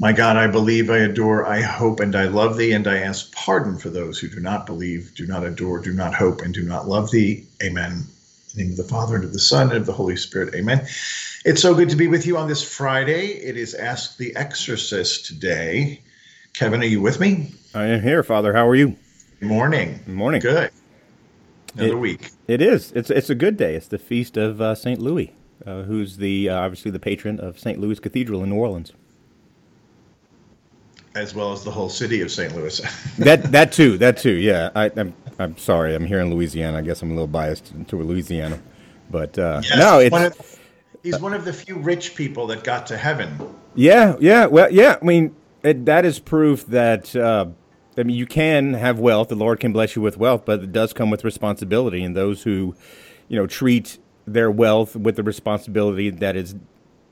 [0.00, 3.30] My God, I believe, I adore, I hope, and I love thee, and I ask
[3.34, 6.62] pardon for those who do not believe, do not adore, do not hope, and do
[6.62, 7.44] not love thee.
[7.62, 7.92] Amen.
[7.92, 10.54] In the name of the Father, and of the Son, and of the Holy Spirit.
[10.54, 10.86] Amen.
[11.44, 13.26] It's so good to be with you on this Friday.
[13.26, 16.00] It is Ask the Exorcist day.
[16.54, 17.52] Kevin, are you with me?
[17.74, 18.54] I am here, Father.
[18.54, 18.96] How are you?
[19.40, 20.00] Good morning.
[20.06, 20.40] Good morning.
[20.40, 20.70] Good.
[21.74, 22.30] Another It- week.
[22.48, 22.90] It is.
[22.92, 23.74] It's it's a good day.
[23.74, 25.34] It's the feast of uh, Saint Louis,
[25.66, 28.92] uh, who's the uh, obviously the patron of Saint Louis Cathedral in New Orleans.
[31.14, 32.54] As well as the whole city of St.
[32.54, 32.80] Louis.
[33.18, 33.98] That that too.
[33.98, 34.34] That too.
[34.34, 34.70] Yeah.
[34.74, 35.94] I, I'm I'm sorry.
[35.94, 36.78] I'm here in Louisiana.
[36.78, 38.60] I guess I'm a little biased to Louisiana,
[39.10, 40.58] but uh, Yes, no, it's one of,
[41.02, 43.38] he's one of the few rich people that got to heaven.
[43.74, 44.98] Yeah, yeah, well, yeah.
[45.00, 47.46] I mean, it, that is proof that uh,
[47.96, 49.28] I mean you can have wealth.
[49.28, 52.02] The Lord can bless you with wealth, but it does come with responsibility.
[52.04, 52.74] And those who,
[53.28, 56.54] you know, treat their wealth with the responsibility that is,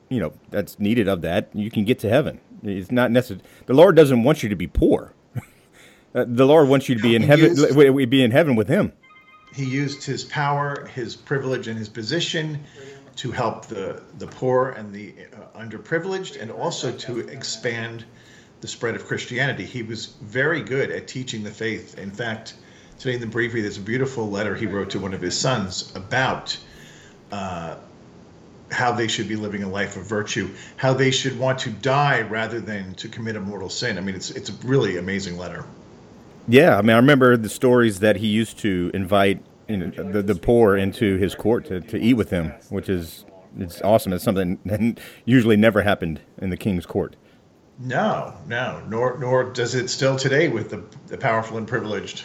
[0.08, 2.40] you know, that's needed of that, you can get to heaven.
[2.62, 3.40] It's not necessary.
[3.66, 5.12] The Lord doesn't want you to be poor.
[6.14, 7.54] Uh, the Lord wants you to be in He heaven.
[7.54, 8.92] used- Be in heaven with Him.
[9.52, 12.60] He used his power, his privilege, and his position
[13.16, 15.12] to help the, the poor and the
[15.54, 18.06] uh, underprivileged, and also to expand
[18.62, 19.66] the spread of Christianity.
[19.66, 21.98] He was very good at teaching the faith.
[21.98, 22.54] In fact,
[22.98, 25.92] today in the briefing, there's a beautiful letter he wrote to one of his sons
[25.94, 26.56] about
[27.30, 27.76] uh,
[28.70, 32.22] how they should be living a life of virtue, how they should want to die
[32.22, 33.98] rather than to commit a mortal sin.
[33.98, 35.64] I mean, it's it's a really amazing letter.
[36.46, 40.34] Yeah, I mean, I remember the stories that he used to invite know, the, the
[40.34, 43.24] poor into his court to, to eat with him, which is
[43.58, 44.12] it's awesome.
[44.12, 47.16] It's something that usually never happened in the king's court.
[47.78, 52.24] No, no, nor nor does it still today with the, the powerful and privileged.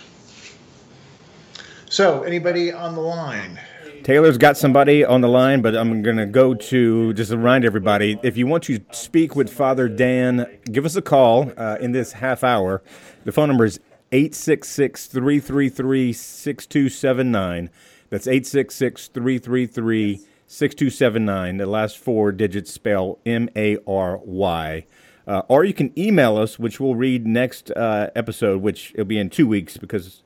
[1.90, 3.60] So, anybody on the line?
[4.04, 8.20] Taylor's got somebody on the line, but I'm going to go to just remind everybody
[8.22, 12.12] if you want to speak with Father Dan, give us a call uh, in this
[12.12, 12.84] half hour.
[13.24, 13.80] The phone number is
[14.12, 17.70] 866 333 6279.
[18.10, 20.16] That's 866 333
[20.48, 21.58] 6279.
[21.58, 24.86] The last four digits spell M A R Y.
[25.26, 29.18] Uh, or you can email us, which we'll read next uh, episode, which it'll be
[29.18, 30.23] in two weeks because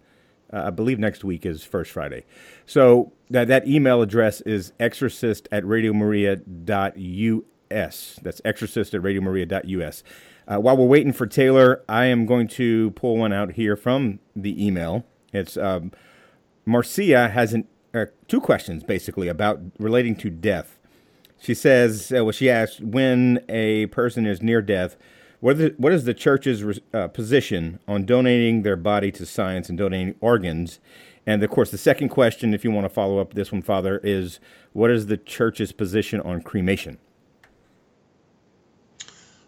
[0.52, 2.26] uh, I believe next week is First Friday.
[2.66, 8.20] So that, that email address is exorcist at radiomaria.us.
[8.22, 10.04] That's exorcist at radiomaria.us.
[10.48, 14.20] Uh, while we're waiting for Taylor, I am going to pull one out here from
[14.36, 15.06] the email.
[15.34, 15.92] It's um,
[16.66, 20.80] Marcia has an, uh, two questions basically about relating to death.
[21.40, 24.96] She says, uh, well, she asked, when a person is near death,
[25.40, 29.78] what is, what is the church's uh, position on donating their body to science and
[29.78, 30.80] donating organs?
[31.26, 34.00] And of course, the second question, if you want to follow up this one, Father,
[34.04, 34.40] is
[34.74, 36.98] what is the church's position on cremation?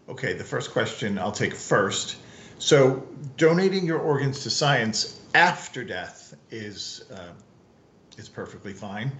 [0.08, 2.16] Okay, the first question I'll take first.
[2.58, 7.32] So, donating your organs to science after death is uh,
[8.18, 9.12] is perfectly fine.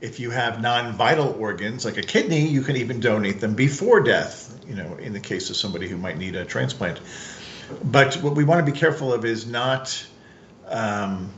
[0.00, 4.52] If you have non-vital organs like a kidney, you can even donate them before death.
[4.68, 7.00] You know, in the case of somebody who might need a transplant.
[7.84, 10.06] But what we want to be careful of is not
[10.68, 11.30] um,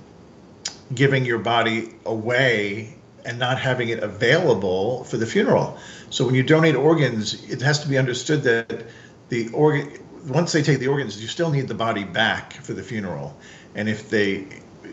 [0.95, 5.79] giving your body away and not having it available for the funeral.
[6.11, 8.87] So when you donate organs, it has to be understood that
[9.29, 12.83] the organ once they take the organs, you still need the body back for the
[12.83, 13.37] funeral.
[13.75, 14.47] And if they,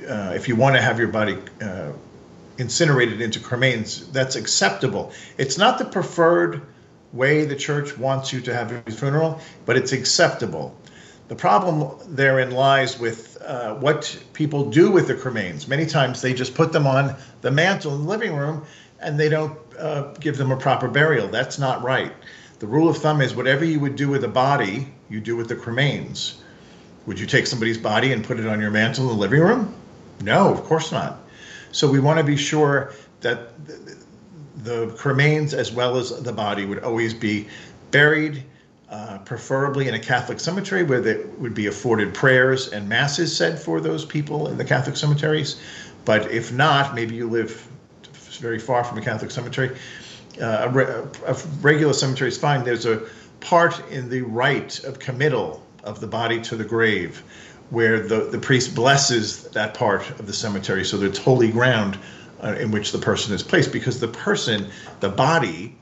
[0.08, 1.92] uh, if you want to have your body uh,
[2.58, 5.12] incinerated into cremains, that's acceptable.
[5.38, 6.62] It's not the preferred
[7.14, 10.76] way the church wants you to have your funeral, but it's acceptable.
[11.28, 15.68] The problem therein lies with uh, what people do with the cremains.
[15.68, 18.64] Many times they just put them on the mantle in the living room
[19.00, 21.28] and they don't uh, give them a proper burial.
[21.28, 22.12] That's not right.
[22.60, 25.50] The rule of thumb is whatever you would do with a body, you do with
[25.50, 26.36] the cremains.
[27.06, 29.74] Would you take somebody's body and put it on your mantle in the living room?
[30.22, 31.20] No, of course not.
[31.76, 33.50] So we want to be sure that
[34.64, 37.50] the, cremains as well as the body would always be
[37.92, 38.44] buried
[38.90, 43.60] uh, preferably in a Catholic cemetery where they would be afforded prayers and masses said
[43.60, 45.62] for those people in the Catholic cemeteries.
[46.06, 47.68] But if not, maybe you live
[48.40, 49.78] very far from a Catholic cemetery.
[50.42, 52.64] Uh, a, re- a regular cemetery is fine.
[52.64, 53.04] There's a
[53.42, 57.22] part in the rite of committal of the body to the grave
[57.70, 61.98] where the, the priest blesses that part of the cemetery so that it's holy ground
[62.44, 64.68] uh, in which the person is placed because the person,
[65.00, 65.76] the body,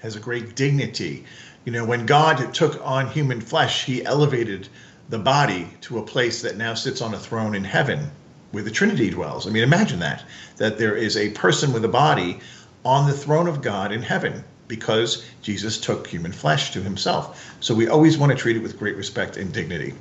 [0.00, 1.24] has a great dignity.
[1.64, 4.68] You know, when God took on human flesh, he elevated
[5.10, 8.10] the body to a place that now sits on a throne in heaven
[8.52, 9.46] where the Trinity dwells.
[9.46, 10.24] I mean, imagine that,
[10.56, 12.40] that there is a person with a body
[12.84, 17.56] on the throne of God in heaven because Jesus took human flesh to himself.
[17.60, 19.94] So we always want to treat it with great respect and dignity.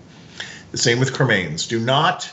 [0.71, 1.67] The same with cremains.
[1.67, 2.29] Do not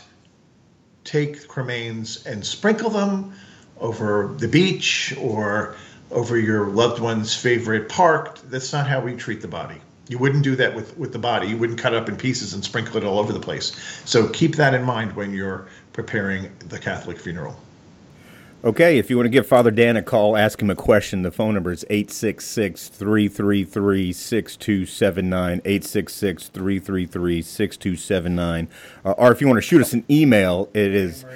[1.05, 3.35] take cremains and sprinkle them
[3.79, 5.77] over the beach or
[6.11, 8.39] over your loved one's favorite park.
[8.45, 9.81] That's not how we treat the body.
[10.09, 11.49] You wouldn't do that with, with the body.
[11.49, 13.73] You wouldn't cut up in pieces and sprinkle it all over the place.
[14.05, 17.59] So keep that in mind when you're preparing the Catholic funeral.
[18.65, 21.31] Okay, if you want to give Father Dan a call, ask him a question, the
[21.31, 25.61] phone number is 866 333 6279.
[25.67, 28.69] 866 333 6279.
[29.05, 31.27] Uh, or if you want to shoot us an email, it is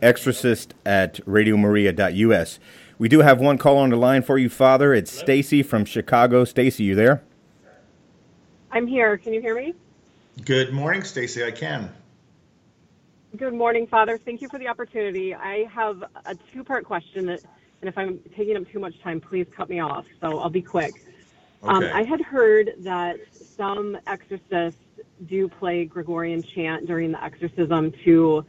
[0.00, 2.58] exorcist at radiomaria.us.
[2.96, 4.94] We do have one call on the line for you, Father.
[4.94, 6.46] It's Stacy from Chicago.
[6.46, 7.22] Stacy, you there?
[8.72, 9.18] I'm here.
[9.18, 9.74] Can you hear me?
[10.46, 11.44] Good morning, Stacy.
[11.44, 11.92] I can.
[13.36, 14.18] Good morning, Father.
[14.24, 15.34] Thank you for the opportunity.
[15.34, 17.40] I have a two part question, that,
[17.80, 20.04] and if I'm taking up too much time, please cut me off.
[20.20, 20.96] So I'll be quick.
[21.62, 21.90] Um, okay.
[21.90, 23.14] Um, I had heard that
[23.56, 24.80] some exorcists
[25.28, 28.44] do play Gregorian chant during the exorcism to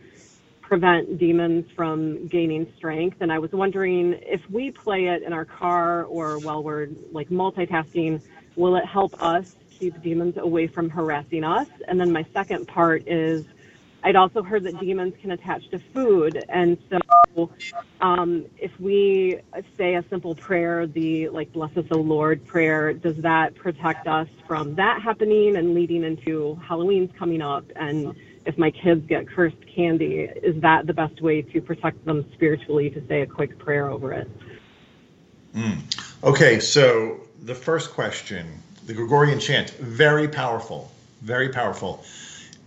[0.63, 3.17] prevent demons from gaining strength.
[3.21, 7.29] And I was wondering if we play it in our car or while we're like
[7.29, 8.19] multitasking,
[8.55, 9.45] will it help us
[9.79, 11.67] keep demons away from harassing us?
[11.87, 13.45] And then my second part is
[14.03, 17.49] I'd also heard that demons can attach to food, and so
[18.01, 19.39] um, if we
[19.77, 24.27] say a simple prayer, the like "Bless us, O Lord" prayer, does that protect us
[24.47, 27.63] from that happening and leading into Halloween's coming up?
[27.75, 28.15] And
[28.45, 32.89] if my kids get cursed candy, is that the best way to protect them spiritually
[32.89, 34.29] to say a quick prayer over it?
[35.55, 35.77] Mm.
[36.23, 38.47] Okay, so the first question,
[38.85, 42.03] the Gregorian chant, very powerful, very powerful,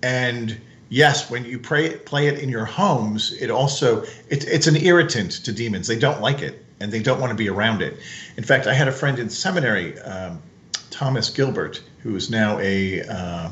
[0.03, 4.77] and yes, when you pray, play it in your homes, it also it, it's an
[4.77, 5.87] irritant to demons.
[5.87, 7.99] They don't like it and they don't want to be around it.
[8.37, 10.43] In fact, I had a friend in seminary, um,
[10.91, 13.51] Thomas Gilbert, who is now a uh,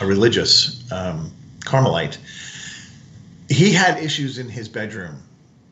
[0.00, 1.32] a religious um,
[1.64, 2.18] Carmelite.
[3.48, 5.22] He had issues in his bedroom.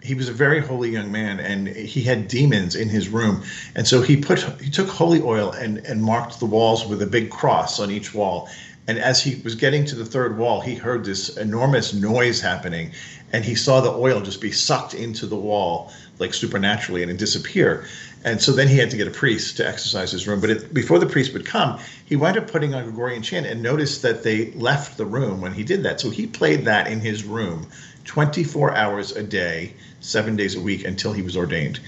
[0.02, 3.42] He was a very holy young man, and he had demons in his room.
[3.74, 7.06] And so he put he took holy oil and and marked the walls with a
[7.06, 8.48] big cross on each wall
[8.86, 12.92] and as he was getting to the third wall, he heard this enormous noise happening,
[13.32, 17.16] and he saw the oil just be sucked into the wall like supernaturally and it
[17.16, 17.86] disappear.
[18.24, 20.40] And so then he had to get a priest to exorcise his room.
[20.40, 23.62] But it, before the priest would come, he wound up putting on Gregorian chant and
[23.62, 26.00] noticed that they left the room when he did that.
[26.00, 27.66] So he played that in his room
[28.04, 31.80] 24 hours a day, seven days a week until he was ordained.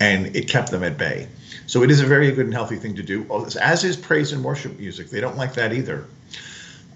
[0.00, 1.28] And it kept them at bay.
[1.66, 3.26] So it is a very good and healthy thing to do,
[3.60, 5.10] as is praise and worship music.
[5.10, 6.06] They don't like that either.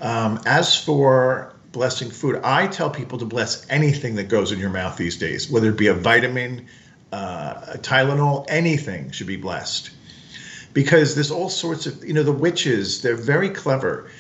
[0.02, 4.68] Um, as for blessing food, I tell people to bless anything that goes in your
[4.68, 6.66] mouth these days, whether it be a vitamin,
[7.12, 9.90] uh, a Tylenol, anything should be blessed.
[10.74, 14.10] Because there's all sorts of, you know, the witches, they're very clever.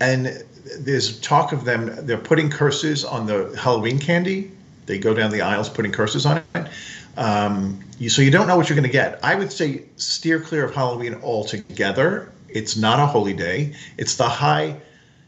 [0.00, 0.44] And
[0.78, 4.52] there's talk of them, they're putting curses on the Halloween candy.
[4.86, 6.68] They go down the aisles putting curses on it.
[7.16, 9.18] Um, you, so you don't know what you're going to get.
[9.24, 12.32] I would say steer clear of Halloween altogether.
[12.48, 13.74] It's not a holy day.
[13.96, 14.76] It's the high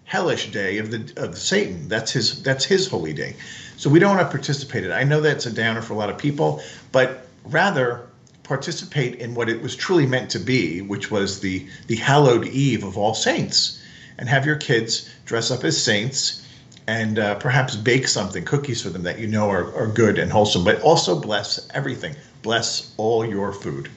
[0.04, 1.88] hellish day of the of Satan.
[1.88, 3.37] That's his that's his holy day.
[3.76, 4.94] So we don't want to participate in it.
[4.94, 8.06] I know that's a downer for a lot of people, but rather
[8.42, 12.84] participate in what it was truly meant to be, which was the the hallowed eve
[12.84, 13.82] of all saints,
[14.18, 16.42] and have your kids dress up as saints
[16.87, 20.30] and uh, perhaps bake something, cookies for them that you know are, are good and
[20.30, 22.14] wholesome, but also bless everything.
[22.42, 23.88] Bless all your food.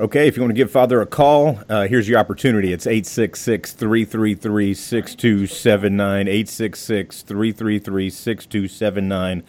[0.00, 2.72] Okay, if you want to give Father a call, uh, here's your opportunity.
[2.72, 6.26] It's 866 333 6279.
[6.26, 9.44] 866 333 6279.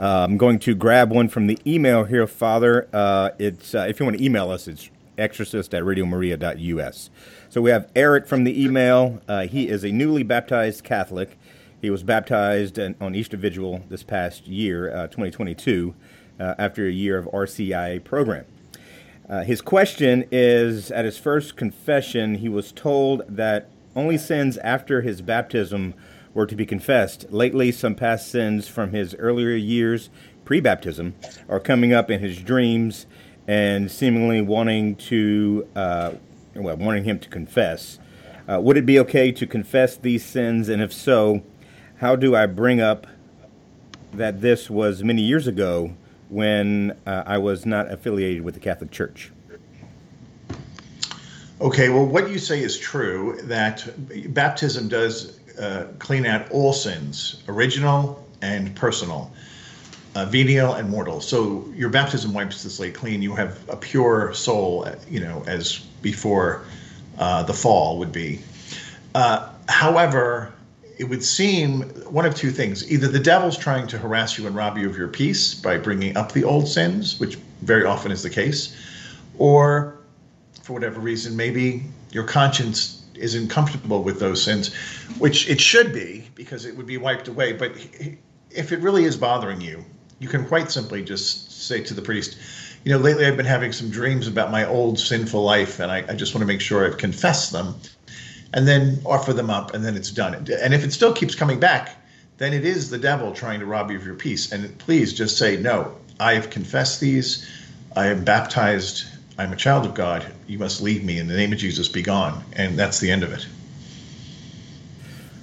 [0.00, 2.88] Uh, I'm going to grab one from the email here, Father.
[2.94, 4.88] Uh, it's uh, If you want to email us, it's
[5.18, 7.10] exorcist at radiomaria.us.
[7.50, 9.20] So we have Eric from the email.
[9.28, 11.38] Uh, he is a newly baptized Catholic.
[11.82, 15.94] He was baptized on Easter Vigil this past year, uh, 2022,
[16.38, 18.46] after a year of RCIA program.
[19.30, 25.02] Uh, his question is At his first confession, he was told that only sins after
[25.02, 25.94] his baptism
[26.34, 27.26] were to be confessed.
[27.30, 30.10] Lately, some past sins from his earlier years,
[30.44, 31.14] pre baptism,
[31.48, 33.06] are coming up in his dreams
[33.46, 36.12] and seemingly wanting to, uh,
[36.56, 38.00] well, wanting him to confess.
[38.48, 40.68] Uh, would it be okay to confess these sins?
[40.68, 41.44] And if so,
[41.98, 43.06] how do I bring up
[44.12, 45.94] that this was many years ago
[46.30, 49.32] when uh, I was not affiliated with the Catholic Church?
[51.60, 53.86] Okay, well, what you say is true that
[54.32, 59.30] baptism does uh, clean out all sins, original and personal,
[60.14, 61.20] uh, venial and mortal.
[61.20, 63.20] So your baptism wipes the slate clean.
[63.20, 66.64] You have a pure soul, you know, as before
[67.18, 68.40] uh, the fall would be.
[69.14, 70.54] Uh, however,
[71.00, 71.80] it would seem
[72.10, 74.98] one of two things either the devil's trying to harass you and rob you of
[74.98, 78.76] your peace by bringing up the old sins, which very often is the case,
[79.38, 79.96] or
[80.62, 84.74] for whatever reason, maybe your conscience isn't comfortable with those sins,
[85.18, 87.54] which it should be because it would be wiped away.
[87.54, 87.72] But
[88.50, 89.82] if it really is bothering you,
[90.18, 92.36] you can quite simply just say to the priest,
[92.84, 96.04] you know, lately I've been having some dreams about my old sinful life, and I,
[96.10, 97.74] I just want to make sure I've confessed them
[98.52, 100.34] and then offer them up, and then it's done.
[100.34, 101.96] And if it still keeps coming back,
[102.38, 104.50] then it is the devil trying to rob you of your peace.
[104.50, 107.48] And please just say, No, I have confessed these.
[107.96, 109.06] I am baptized.
[109.38, 110.26] I'm a child of God.
[110.46, 111.18] You must leave me.
[111.18, 112.42] In the name of Jesus, be gone.
[112.54, 113.46] And that's the end of it.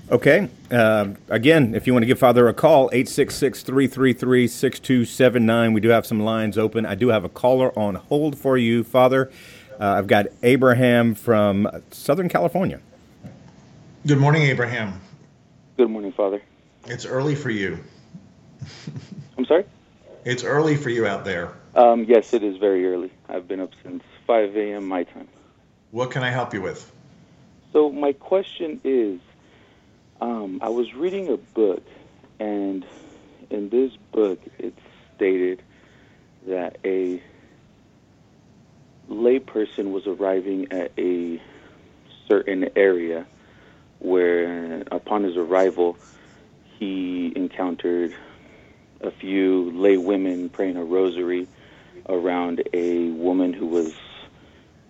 [0.10, 0.50] Okay.
[0.72, 5.74] Uh, again, if you want to give Father a call, 866 333 6279.
[5.74, 6.86] We do have some lines open.
[6.86, 9.32] I do have a caller on hold for you, Father.
[9.80, 12.80] Uh, I've got Abraham from Southern California.
[14.06, 15.02] Good morning, Abraham.
[15.76, 16.42] Good morning, Father.
[16.86, 17.80] It's early for you.
[19.38, 19.66] I'm sorry?
[20.24, 21.52] It's early for you out there.
[21.76, 23.12] Um, yes, it is very early.
[23.28, 24.88] I've been up since 5 a.m.
[24.88, 25.28] my time.
[25.92, 26.90] What can I help you with?
[27.74, 29.20] So, my question is
[30.22, 31.84] um, I was reading a book,
[32.40, 32.86] and
[33.50, 34.74] in this book, it
[35.16, 35.62] stated
[36.46, 37.22] that a
[39.10, 41.42] layperson was arriving at a
[42.28, 43.26] certain area
[44.00, 45.98] where upon his arrival,
[46.78, 48.14] he encountered
[49.02, 51.48] a few lay women praying a rosary
[52.08, 53.94] around a woman who was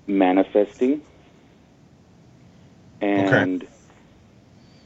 [0.06, 1.02] manifesting.
[3.02, 3.72] And okay.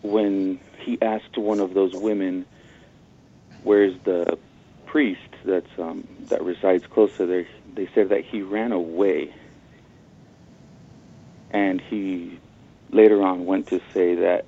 [0.02, 2.46] when he asked one of those women,
[3.64, 4.38] "Where's the
[4.86, 9.34] priest that's um, that resides close to there?" They said that he ran away,
[11.52, 12.40] and he
[12.92, 14.46] later on went to say that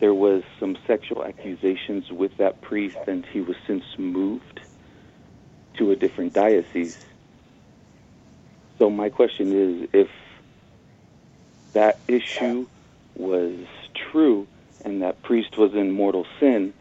[0.00, 4.60] there was some sexual accusations with that priest and he was since moved
[5.78, 6.96] to a different diocese.
[8.78, 10.08] So my question is if
[11.72, 12.66] that issue
[13.16, 13.60] was
[14.10, 14.46] true
[14.84, 16.74] and that priest was in mortal sin,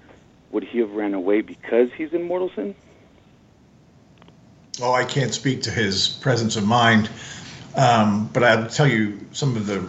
[0.52, 2.76] would he have ran away because he's in mortal sin?
[4.82, 7.10] Oh, I can't speak to his presence of mind,
[7.76, 9.88] um, but I'll tell you some of the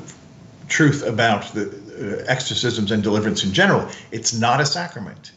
[0.73, 3.87] truth about the uh, exorcisms and deliverance in general.
[4.11, 5.33] It's not a sacrament,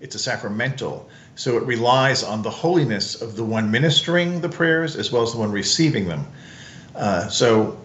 [0.00, 1.08] it's a sacramental.
[1.36, 5.32] So it relies on the holiness of the one ministering the prayers as well as
[5.32, 6.26] the one receiving them.
[6.94, 7.78] Uh, so,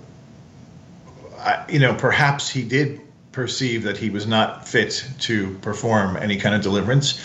[1.38, 6.38] I, you know, perhaps he did perceive that he was not fit to perform any
[6.38, 7.20] kind of deliverance.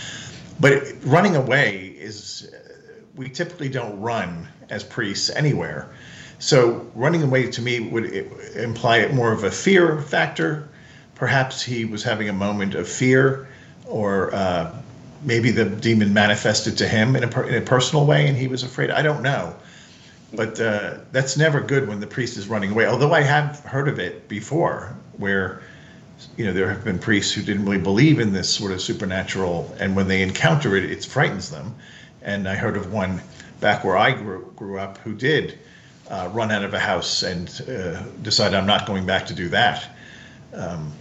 [0.58, 5.90] But running away is, uh, we typically don't run as priests anywhere.
[6.38, 8.12] So running away to me would
[8.56, 10.68] imply more of a fear factor.
[11.14, 13.48] Perhaps he was having a moment of fear,
[13.86, 14.74] or uh,
[15.22, 18.62] maybe the demon manifested to him in a, in a personal way and he was
[18.62, 18.90] afraid.
[18.90, 19.54] I don't know.
[20.34, 22.86] But uh, that's never good when the priest is running away.
[22.86, 25.62] Although I have heard of it before, where
[26.36, 29.74] you know there have been priests who didn't really believe in this sort of supernatural,
[29.78, 31.76] and when they encounter it, it frightens them.
[32.22, 33.22] And I heard of one
[33.60, 35.58] back where I grew, grew up who did
[36.10, 39.48] uh, run out of a house and uh, decide I'm not going back to do
[39.50, 39.88] that.
[40.54, 40.92] Um,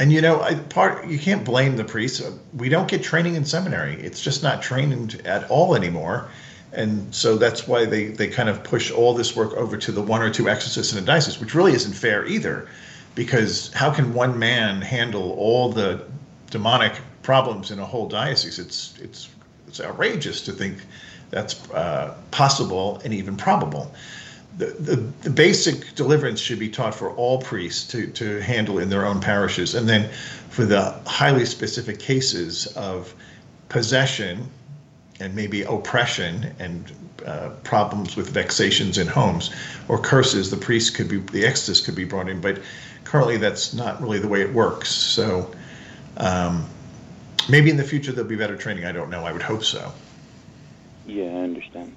[0.00, 2.22] and you know, I, part you can't blame the priests.
[2.56, 3.94] We don't get training in seminary.
[3.94, 6.28] It's just not trained at all anymore.
[6.72, 10.02] And so that's why they, they kind of push all this work over to the
[10.02, 12.68] one or two exorcists in a diocese, which really isn't fair either.
[13.14, 16.04] Because how can one man handle all the
[16.50, 16.92] demonic
[17.22, 18.58] problems in a whole diocese?
[18.58, 19.28] It's it's
[19.66, 20.78] it's outrageous to think
[21.30, 23.92] that's uh, possible and even probable
[24.58, 28.88] the, the, the, basic deliverance should be taught for all priests to, to handle in
[28.88, 29.74] their own parishes.
[29.76, 30.10] And then
[30.50, 33.14] for the highly specific cases of
[33.68, 34.50] possession
[35.20, 36.92] and maybe oppression and
[37.24, 39.54] uh, problems with vexations in homes
[39.86, 42.40] or curses, the priest could be, the exorcist could be brought in.
[42.40, 42.60] But
[43.04, 44.90] currently, that's not really the way it works.
[44.90, 45.52] So
[46.16, 46.68] um,
[47.48, 48.86] maybe in the future there'll be better training.
[48.86, 49.24] I don't know.
[49.24, 49.92] I would hope so.
[51.06, 51.94] Yeah, I understand.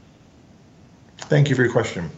[1.18, 2.10] Thank you for your question.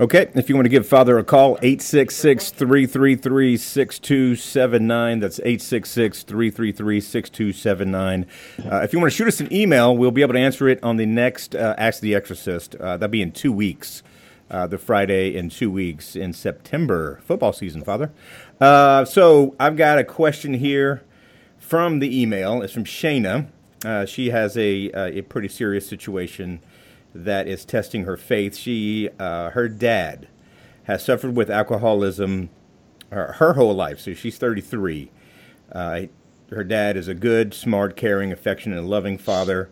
[0.00, 5.20] Okay, if you want to give Father a call, 866 333 6279.
[5.20, 8.26] That's 866 333 6279.
[8.64, 10.82] Uh, If you want to shoot us an email, we'll be able to answer it
[10.82, 12.76] on the next uh, Ask the Exorcist.
[12.76, 14.02] Uh, that'll be in two weeks,
[14.50, 17.20] uh, the Friday in two weeks in September.
[17.26, 18.10] Football season, Father.
[18.58, 21.02] Uh, so I've got a question here
[21.58, 22.62] from the email.
[22.62, 23.48] It's from Shayna.
[23.84, 26.60] Uh, she has a, a pretty serious situation
[27.14, 28.56] that is testing her faith.
[28.56, 30.28] She, uh, her dad,
[30.84, 32.50] has suffered with alcoholism
[33.10, 34.00] her, her whole life.
[34.00, 35.10] So she's 33.
[35.72, 36.02] Uh,
[36.50, 39.70] her dad is a good, smart, caring, affectionate, and loving father.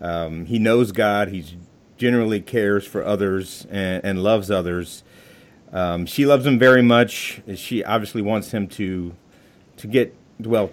[0.00, 1.28] Um, he knows God.
[1.28, 1.58] He
[1.96, 5.04] generally cares for others and, and loves others.
[5.72, 7.42] Um, she loves him very much.
[7.54, 9.14] She obviously wants him to
[9.78, 10.70] to get well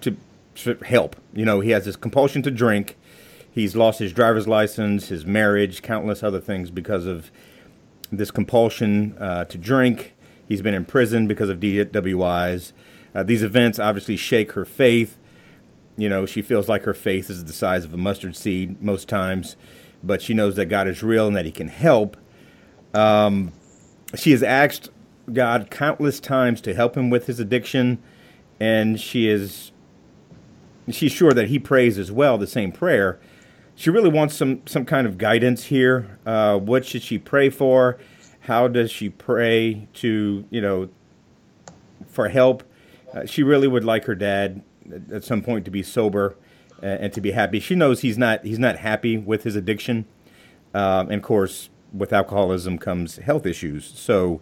[0.00, 0.16] to,
[0.56, 1.16] to help.
[1.34, 2.96] You know, he has this compulsion to drink
[3.58, 7.32] He's lost his driver's license, his marriage, countless other things because of
[8.12, 10.14] this compulsion uh, to drink.
[10.46, 12.72] He's been in prison because of DWIs.
[13.16, 15.18] Uh, these events obviously shake her faith.
[15.96, 19.08] You know, she feels like her faith is the size of a mustard seed most
[19.08, 19.56] times,
[20.04, 22.16] but she knows that God is real and that He can help.
[22.94, 23.52] Um,
[24.14, 24.88] she has asked
[25.32, 27.98] God countless times to help him with his addiction,
[28.60, 29.72] and she is
[30.88, 33.18] she's sure that he prays as well the same prayer
[33.78, 36.18] she really wants some some kind of guidance here.
[36.26, 37.96] Uh, what should she pray for?
[38.40, 40.88] How does she pray to you know
[42.08, 42.64] for help?
[43.14, 44.62] Uh, she really would like her dad
[45.12, 46.34] at some point to be sober
[46.82, 47.60] and, and, to be happy.
[47.60, 50.06] She knows he's not he's not happy with his addiction,
[50.74, 53.84] um, and of course, with alcoholism comes health issues.
[53.84, 54.40] So,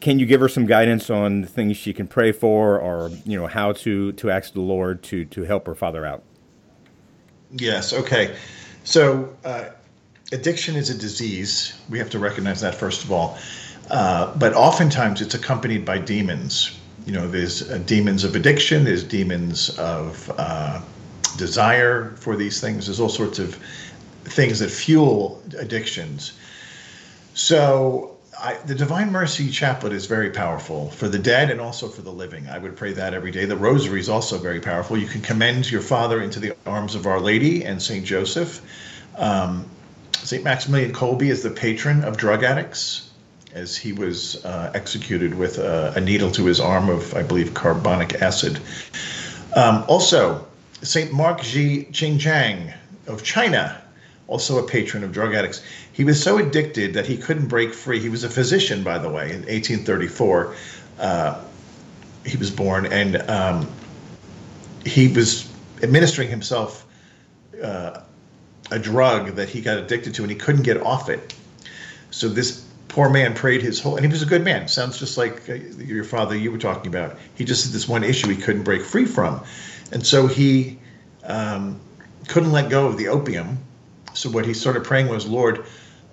[0.00, 3.48] can you give her some guidance on things she can pray for, or you know
[3.48, 6.24] how to to ask the Lord to to help her father out?
[7.52, 7.92] Yes.
[7.92, 8.36] Okay.
[8.84, 9.70] So uh,
[10.32, 11.78] addiction is a disease.
[11.88, 13.38] We have to recognize that first of all.
[13.90, 16.78] Uh, but oftentimes it's accompanied by demons.
[17.06, 18.84] You know, there's uh, demons of addiction.
[18.84, 20.80] There's demons of uh,
[21.36, 22.86] desire for these things.
[22.86, 23.56] There's all sorts of
[24.24, 26.38] things that fuel addictions.
[27.34, 32.00] So I, the Divine Mercy Chaplet is very powerful for the dead and also for
[32.00, 32.48] the living.
[32.48, 33.44] I would pray that every day.
[33.44, 34.96] The Rosary is also very powerful.
[34.96, 38.62] You can commend your father into the arms of Our Lady and Saint Joseph.
[39.16, 39.68] Um,
[40.12, 43.10] Saint Maximilian Kolbe is the patron of drug addicts,
[43.52, 47.52] as he was uh, executed with a, a, needle to his arm of, I believe,
[47.52, 48.58] carbonic acid.
[49.54, 50.46] Um, also,
[50.82, 52.72] Saint Mark Ji Qingjiang
[53.06, 53.82] of China
[54.30, 55.62] also a patron of drug addicts.
[55.92, 57.98] He was so addicted that he couldn't break free.
[57.98, 60.54] He was a physician, by the way, in 1834.
[60.98, 61.44] Uh,
[62.24, 63.68] he was born, and um,
[64.86, 65.50] he was
[65.82, 66.86] administering himself
[67.62, 68.02] uh,
[68.70, 71.34] a drug that he got addicted to, and he couldn't get off it.
[72.12, 74.68] So this poor man prayed his whole, and he was a good man.
[74.68, 77.18] Sounds just like uh, your father you were talking about.
[77.34, 79.42] He just had this one issue he couldn't break free from,
[79.90, 80.78] and so he
[81.24, 81.80] um,
[82.28, 83.58] couldn't let go of the opium
[84.14, 85.64] so what he started praying was, Lord,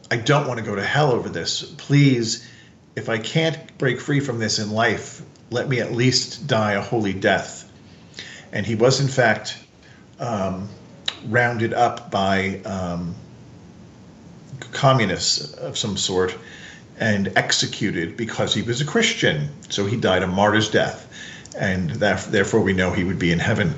[0.10, 1.63] I don't want to go to hell over this.
[1.77, 2.47] Please,
[2.95, 6.81] if I can't break free from this in life, let me at least die a
[6.81, 7.69] holy death.
[8.51, 9.57] And he was, in fact,
[10.19, 10.69] um,
[11.25, 13.15] rounded up by um,
[14.71, 16.36] communists of some sort
[16.99, 19.49] and executed because he was a Christian.
[19.69, 21.03] So he died a martyr's death.
[21.57, 23.73] And that, therefore, we know he would be in heaven.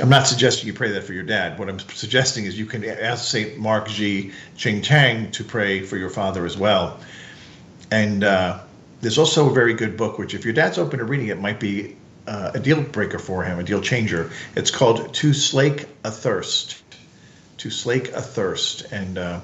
[0.00, 1.58] I'm not suggesting you pray that for your dad.
[1.58, 3.58] What I'm suggesting is you can ask St.
[3.58, 7.00] Mark Ji Qingjiang to pray for your father as well.
[7.90, 8.60] And uh,
[9.00, 11.60] there's also a very good book, which if your dad's open to reading it, might
[11.60, 14.30] be uh, a deal breaker for him, a deal changer.
[14.54, 16.82] It's called To Slake a Thirst.
[17.58, 18.92] To Slake a Thirst.
[18.92, 19.40] And uh,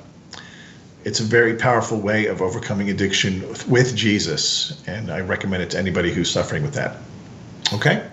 [1.05, 4.83] it's a very powerful way of overcoming addiction with Jesus.
[4.87, 6.97] And I recommend it to anybody who's suffering with that.
[7.73, 8.07] Okay?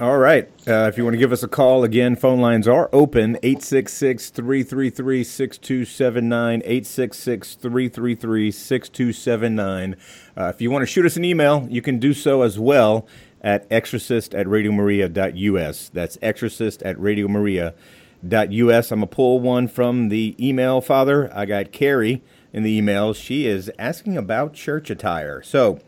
[0.00, 0.48] All right.
[0.66, 4.30] Uh, if you want to give us a call, again, phone lines are open 866
[4.30, 6.62] 333 6279.
[6.64, 9.96] 866 333 6279.
[10.36, 13.06] Uh, if you want to shoot us an email, you can do so as well
[13.40, 15.90] at exorcist at radiomaria.us.
[15.90, 18.90] That's exorcist at radiomaria.us.
[18.90, 21.30] I'm going to pull one from the email, Father.
[21.32, 22.20] I got Carrie
[22.52, 23.12] in the email.
[23.12, 25.40] She is asking about church attire.
[25.42, 25.78] So,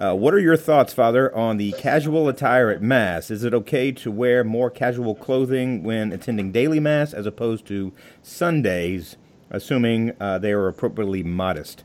[0.00, 3.30] uh, what are your thoughts, Father, on the casual attire at Mass?
[3.30, 7.92] Is it okay to wear more casual clothing when attending daily Mass as opposed to
[8.22, 9.16] Sundays,
[9.50, 11.84] assuming uh, they are appropriately modest?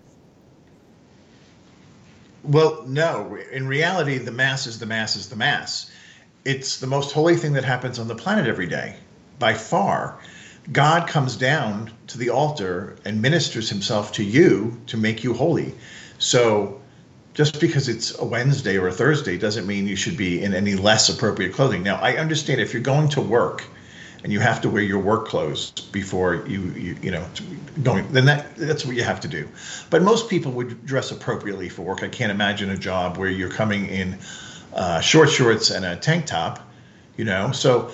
[2.44, 3.38] Well, no.
[3.52, 5.92] In reality, the Mass is the Mass is the Mass.
[6.46, 8.96] It's the most holy thing that happens on the planet every day,
[9.40, 10.20] by far.
[10.72, 15.76] God comes down to the altar and ministers himself to you to make you holy.
[16.18, 16.80] So
[17.36, 20.76] just because it's a Wednesday or a Thursday doesn't mean you should be in any
[20.76, 21.84] less appropriate clothing.
[21.84, 23.66] Now, I understand if you're going to work
[24.24, 27.24] and you have to wear your work clothes before you you, you know
[27.84, 29.48] going then that that's what you have to do.
[29.92, 32.02] But most people would dress appropriately for work.
[32.02, 34.18] I can't imagine a job where you're coming in
[34.74, 36.68] uh, short shorts and a tank top,
[37.18, 37.52] you know.
[37.52, 37.92] So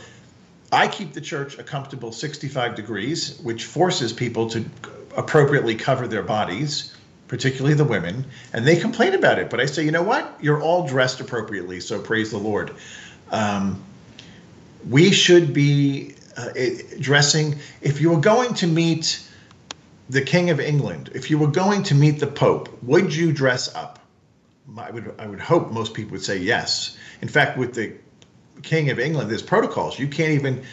[0.71, 4.63] I keep the church a comfortable 65 degrees, which forces people to
[5.17, 6.95] appropriately cover their bodies,
[7.31, 9.49] particularly the women, and they complain about it.
[9.49, 10.37] But I say, you know what?
[10.41, 12.75] You're all dressed appropriately, so praise the Lord.
[13.31, 13.81] Um,
[14.89, 16.49] we should be uh,
[16.99, 17.57] dressing.
[17.81, 19.25] If you were going to meet
[20.09, 23.73] the King of England, if you were going to meet the Pope, would you dress
[23.75, 23.99] up?
[24.77, 25.15] I would.
[25.17, 26.97] I would hope most people would say yes.
[27.21, 27.93] In fact, with the
[28.61, 29.97] King of England, there's protocols.
[29.97, 30.63] You can't even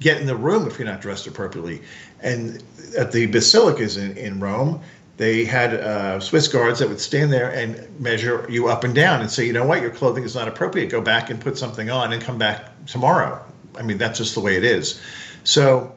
[0.00, 1.82] get in the room if you're not dressed appropriately.
[2.20, 2.64] And
[2.98, 4.80] at the basilicas in, in Rome,
[5.20, 9.20] they had uh, Swiss guards that would stand there and measure you up and down
[9.20, 10.88] and say, you know what, your clothing is not appropriate.
[10.88, 13.38] Go back and put something on and come back tomorrow.
[13.76, 14.98] I mean, that's just the way it is.
[15.44, 15.94] So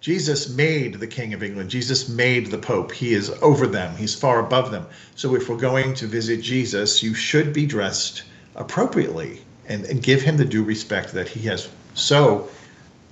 [0.00, 1.70] Jesus made the King of England.
[1.70, 2.92] Jesus made the Pope.
[2.92, 4.86] He is over them, he's far above them.
[5.16, 8.22] So if we're going to visit Jesus, you should be dressed
[8.54, 12.48] appropriately and, and give him the due respect that he has so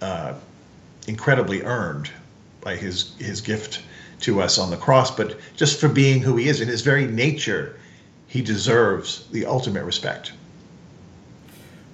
[0.00, 0.34] uh,
[1.08, 2.08] incredibly earned
[2.60, 3.82] by his, his gift
[4.20, 7.06] to us on the cross, but just for being who he is in his very
[7.06, 7.76] nature,
[8.26, 10.32] he deserves the ultimate respect.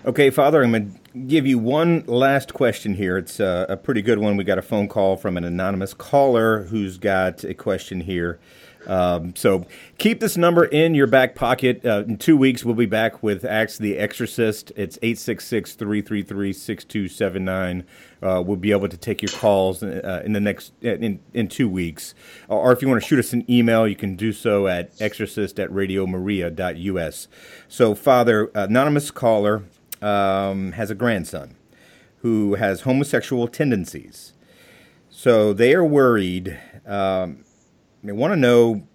[0.07, 3.19] Okay, Father, I'm going to give you one last question here.
[3.19, 4.37] It's uh, a pretty good one.
[4.37, 8.39] We got a phone call from an anonymous caller who's got a question here.
[8.87, 9.67] Um, so
[9.99, 11.85] keep this number in your back pocket.
[11.85, 14.73] Uh, in two weeks, we'll be back with Ask the Exorcist.
[14.77, 17.85] It's 866 333 6279.
[18.23, 21.69] Uh, we'll be able to take your calls uh, in the next in, in two
[21.69, 22.15] weeks.
[22.49, 25.59] Or if you want to shoot us an email, you can do so at exorcist
[25.59, 27.29] at radiomaria.us.
[27.69, 29.65] So, Father, anonymous caller
[30.03, 31.57] um, has a grandson
[32.19, 34.35] who has homosexual tendencies.
[35.09, 36.59] So they are worried.
[36.87, 37.45] Um,
[38.03, 38.87] they want to know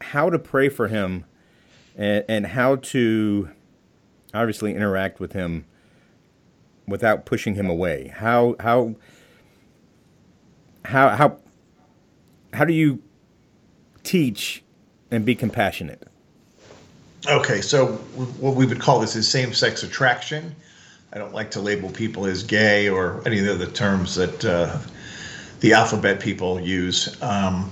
[0.00, 1.24] how to pray for him
[1.96, 3.50] and, and how to
[4.32, 5.66] obviously interact with him
[6.86, 8.12] without pushing him away.
[8.14, 8.94] How how
[10.84, 11.38] how how
[12.52, 13.02] how do you
[14.02, 14.62] teach
[15.10, 16.06] and be compassionate?
[17.28, 17.88] Okay, so
[18.38, 20.56] what we would call this is same-sex attraction.
[21.12, 24.44] I don't like to label people as gay or any of the other terms that
[24.44, 24.78] uh,
[25.60, 27.20] the alphabet people use.
[27.20, 27.70] Um,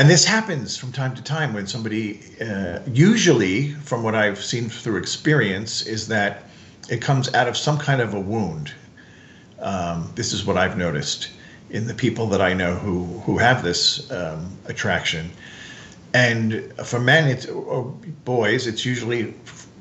[0.00, 4.70] and this happens from time to time when somebody, uh, usually from what I've seen
[4.70, 6.44] through experience, is that
[6.88, 8.72] it comes out of some kind of a wound.
[9.58, 11.28] Um, this is what I've noticed
[11.68, 15.30] in the people that I know who who have this um, attraction.
[16.14, 17.84] And for men, it's or
[18.24, 19.34] boys, it's usually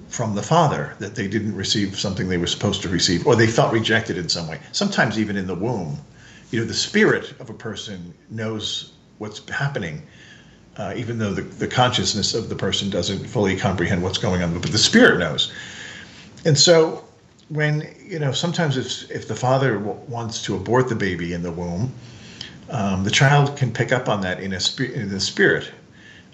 [0.10, 3.47] from the father that they didn't receive something they were supposed to receive, or they
[3.47, 4.60] felt rejected in some way.
[4.73, 5.97] Sometimes even in the womb,
[6.51, 10.01] you know, the spirit of a person knows what's happening,
[10.77, 14.58] uh, even though the, the consciousness of the person doesn't fully comprehend what's going on,
[14.60, 15.53] but the spirit knows.
[16.45, 17.05] And so,
[17.49, 21.43] when you know, sometimes if if the father w- wants to abort the baby in
[21.43, 21.93] the womb,
[22.69, 25.69] um, the child can pick up on that in a sp- in the spirit,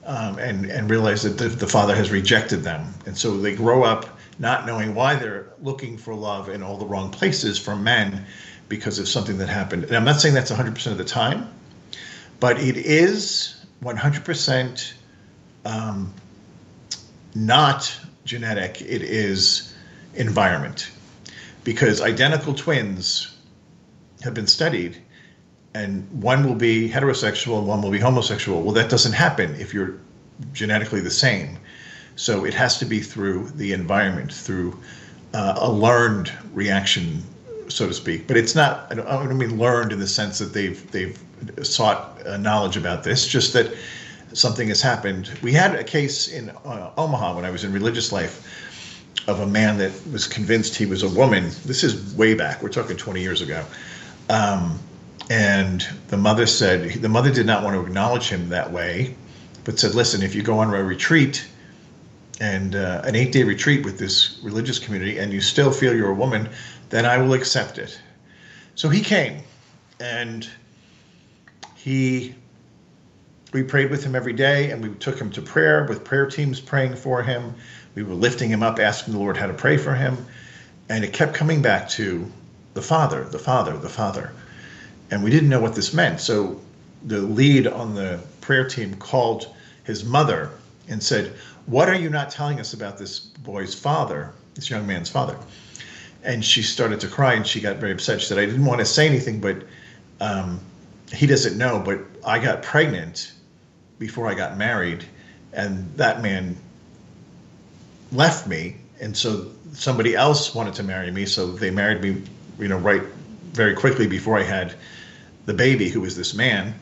[0.05, 3.83] um, and and realize that the, the father has rejected them, and so they grow
[3.83, 8.25] up not knowing why they're looking for love in all the wrong places from men
[8.67, 9.85] because of something that happened.
[9.85, 11.49] And I'm not saying that's 100% of the time,
[12.39, 14.93] but it is 100%
[15.65, 16.13] um,
[17.33, 19.73] not genetic, it is
[20.15, 20.91] environment.
[21.63, 23.35] Because identical twins
[24.23, 24.97] have been studied,
[25.73, 28.61] and one will be heterosexual and one will be homosexual.
[28.61, 29.99] Well, that doesn't happen if you're
[30.53, 31.57] genetically the same.
[32.15, 34.79] So it has to be through the environment, through
[35.33, 37.23] uh, a learned reaction,
[37.67, 38.27] so to speak.
[38.27, 38.87] But it's not.
[38.91, 41.17] I don't, mean learned in the sense that they've they've
[41.63, 43.71] sought uh, knowledge about this, just that
[44.33, 45.31] something has happened.
[45.41, 48.51] We had a case in uh, Omaha when I was in religious life
[49.27, 51.45] of a man that was convinced he was a woman.
[51.65, 52.61] This is way back.
[52.61, 53.65] We're talking 20 years ago.
[54.29, 54.79] Um,
[55.29, 59.15] and the mother said the mother did not want to acknowledge him that way,
[59.63, 61.47] but said, "Listen, if you go on a retreat."
[62.41, 66.09] And uh, an eight day retreat with this religious community, and you still feel you're
[66.09, 66.49] a woman,
[66.89, 67.99] then I will accept it.
[68.75, 69.41] So he came,
[69.99, 70.47] and
[71.75, 72.35] he
[73.53, 76.59] we prayed with him every day and we took him to prayer with prayer teams
[76.59, 77.53] praying for him
[77.93, 80.17] we were lifting him up asking the lord how to pray for him
[80.89, 82.29] and it kept coming back to
[82.73, 84.33] the father the father the father
[85.11, 86.19] and we didn't know what this meant.
[86.19, 86.59] So
[87.03, 90.51] the lead on the prayer team called his mother
[90.87, 91.33] and said,
[91.65, 95.37] What are you not telling us about this boy's father, this young man's father?
[96.25, 98.19] And she started to cry and she got very upset.
[98.19, 99.63] She said, I didn't want to say anything, but
[100.19, 100.59] um,
[101.13, 103.31] he doesn't know, but I got pregnant
[103.99, 105.05] before I got married,
[105.53, 106.57] and that man
[108.11, 108.77] left me.
[108.99, 111.25] And so somebody else wanted to marry me.
[111.25, 112.23] So they married me,
[112.59, 113.03] you know, right
[113.51, 114.73] very quickly before I had
[115.45, 116.73] the baby, who was this man.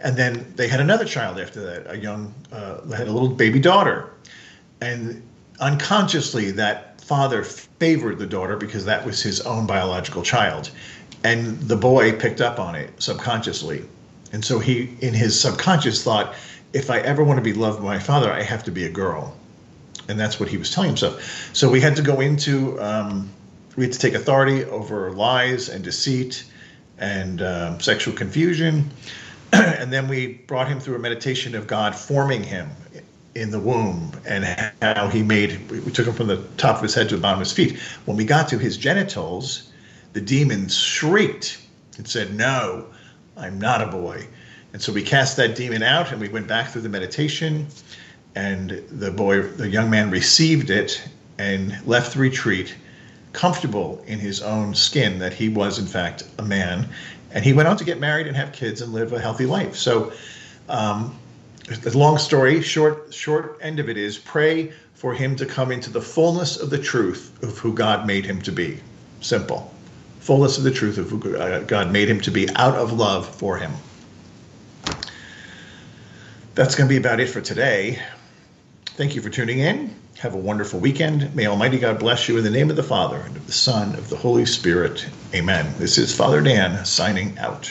[0.00, 3.60] And then they had another child after that, a young, uh, had a little baby
[3.60, 4.10] daughter.
[4.80, 5.22] And
[5.60, 10.70] unconsciously, that father favored the daughter because that was his own biological child.
[11.24, 13.84] And the boy picked up on it subconsciously.
[14.32, 16.34] And so he, in his subconscious, thought,
[16.72, 18.88] if I ever want to be loved by my father, I have to be a
[18.88, 19.36] girl.
[20.08, 21.50] And that's what he was telling himself.
[21.52, 23.28] So we had to go into, um,
[23.76, 26.44] we had to take authority over lies and deceit
[26.98, 28.90] and um, sexual confusion.
[29.52, 32.70] and then we brought him through a meditation of God forming him
[33.34, 34.44] in the womb and
[34.82, 37.40] how he made, we took him from the top of his head to the bottom
[37.40, 37.78] of his feet.
[38.04, 39.70] When we got to his genitals,
[40.12, 41.58] the demon shrieked
[41.96, 42.86] and said, No,
[43.36, 44.26] I'm not a boy.
[44.72, 47.66] And so we cast that demon out and we went back through the meditation.
[48.34, 51.02] And the boy, the young man received it
[51.38, 52.74] and left the retreat
[53.32, 56.88] comfortable in his own skin that he was, in fact, a man
[57.34, 59.76] and he went on to get married and have kids and live a healthy life.
[59.76, 60.12] So,
[60.68, 61.18] um,
[61.68, 65.90] the long story, short short end of it is pray for him to come into
[65.90, 68.80] the fullness of the truth of who God made him to be.
[69.20, 69.72] Simple,
[70.20, 73.28] fullness of the truth of who uh, God made him to be, out of love
[73.28, 73.72] for him.
[76.54, 78.02] That's going to be about it for today.
[78.84, 79.94] Thank you for tuning in.
[80.18, 81.34] Have a wonderful weekend.
[81.34, 83.88] May Almighty God bless you in the name of the Father, and of the Son,
[83.90, 85.06] and of the Holy Spirit.
[85.34, 85.72] Amen.
[85.78, 87.70] This is Father Dan signing out.